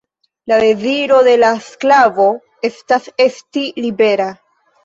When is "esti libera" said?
3.29-4.31